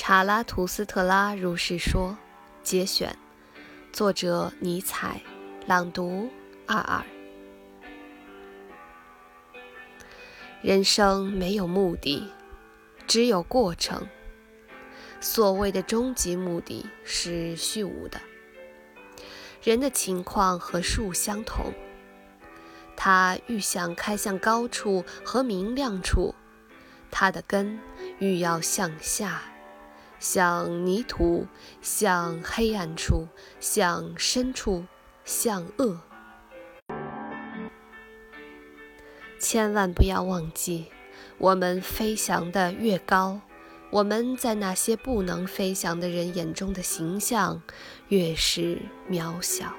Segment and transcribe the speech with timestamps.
[0.00, 2.16] 查拉图斯特拉如是说。
[2.62, 3.18] 节选，
[3.92, 5.20] 作者尼采，
[5.66, 6.30] 朗读
[6.68, 7.04] 二二。
[10.62, 12.30] 人生没有目的，
[13.08, 14.06] 只有过程。
[15.20, 18.20] 所谓的终极目的是虚无的。
[19.64, 21.72] 人的情况和树相同，
[22.96, 26.36] 他愈想开向高处和明亮处，
[27.10, 27.80] 他的根
[28.20, 29.42] 愈要向下。
[30.18, 31.46] 向泥土，
[31.80, 33.28] 向黑暗处，
[33.60, 34.84] 向深处，
[35.24, 36.00] 向恶。
[39.38, 40.86] 千万不要忘记，
[41.38, 43.40] 我们飞翔的越高，
[43.90, 47.62] 我们在那些不能飞翔的人眼中的形象
[48.08, 49.72] 越是渺小。